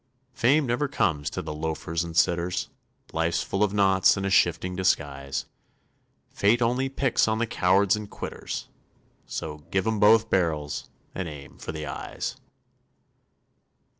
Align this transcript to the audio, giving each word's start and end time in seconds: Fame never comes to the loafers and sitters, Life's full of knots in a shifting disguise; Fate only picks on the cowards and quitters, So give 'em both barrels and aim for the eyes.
Fame 0.33 0.65
never 0.65 0.87
comes 0.87 1.29
to 1.29 1.43
the 1.43 1.53
loafers 1.53 2.03
and 2.03 2.17
sitters, 2.17 2.69
Life's 3.13 3.43
full 3.43 3.63
of 3.63 3.71
knots 3.71 4.17
in 4.17 4.25
a 4.25 4.31
shifting 4.31 4.75
disguise; 4.75 5.45
Fate 6.33 6.59
only 6.59 6.89
picks 6.89 7.27
on 7.27 7.37
the 7.37 7.45
cowards 7.45 7.95
and 7.95 8.09
quitters, 8.09 8.67
So 9.27 9.59
give 9.69 9.85
'em 9.85 9.99
both 9.99 10.27
barrels 10.31 10.89
and 11.13 11.27
aim 11.27 11.59
for 11.59 11.71
the 11.71 11.85
eyes. 11.85 12.35